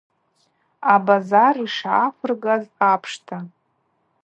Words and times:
Абазар 0.93 1.55
йшгӏаквыргаз 1.65 2.63
апшта. 2.91 3.37